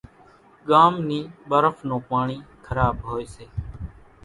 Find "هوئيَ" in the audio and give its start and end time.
3.07-3.25